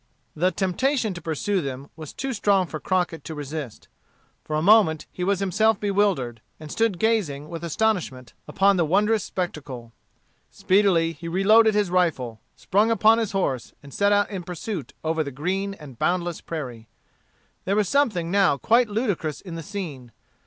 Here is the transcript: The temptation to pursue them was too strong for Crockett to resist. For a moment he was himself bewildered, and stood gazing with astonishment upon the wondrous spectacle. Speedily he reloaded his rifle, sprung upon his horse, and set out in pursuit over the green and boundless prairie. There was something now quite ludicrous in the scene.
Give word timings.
The 0.35 0.49
temptation 0.49 1.13
to 1.13 1.21
pursue 1.21 1.61
them 1.61 1.91
was 1.95 2.11
too 2.11 2.33
strong 2.33 2.65
for 2.65 2.79
Crockett 2.79 3.23
to 3.25 3.35
resist. 3.35 3.87
For 4.43 4.55
a 4.55 4.61
moment 4.63 5.05
he 5.11 5.23
was 5.23 5.39
himself 5.41 5.79
bewildered, 5.79 6.41
and 6.59 6.71
stood 6.71 6.97
gazing 6.97 7.49
with 7.49 7.63
astonishment 7.63 8.33
upon 8.47 8.77
the 8.77 8.83
wondrous 8.83 9.23
spectacle. 9.23 9.93
Speedily 10.49 11.11
he 11.13 11.27
reloaded 11.27 11.75
his 11.75 11.91
rifle, 11.91 12.41
sprung 12.55 12.89
upon 12.89 13.19
his 13.19 13.33
horse, 13.33 13.73
and 13.83 13.93
set 13.93 14.11
out 14.11 14.31
in 14.31 14.41
pursuit 14.41 14.93
over 15.03 15.23
the 15.23 15.29
green 15.29 15.75
and 15.75 15.99
boundless 15.99 16.41
prairie. 16.41 16.89
There 17.65 17.75
was 17.75 17.87
something 17.87 18.31
now 18.31 18.57
quite 18.57 18.89
ludicrous 18.89 19.39
in 19.39 19.53
the 19.53 19.61
scene. 19.61 20.13